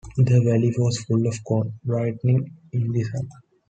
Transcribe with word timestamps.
The 0.17 0.41
valley 0.43 0.73
was 0.79 0.97
full 1.03 1.27
of 1.27 1.43
corn, 1.43 1.73
brightening 1.85 2.57
in 2.71 2.91
the 2.91 3.03
sun. 3.03 3.29